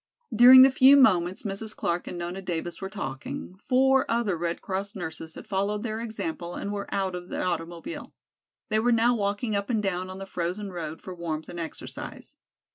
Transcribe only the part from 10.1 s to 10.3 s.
the